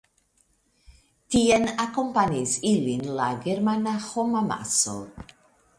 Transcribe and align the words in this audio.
Tien 1.35 1.67
akompanis 1.83 2.57
ilin 2.73 3.07
la 3.21 3.29
germana 3.47 3.95
homamaso. 4.09 4.99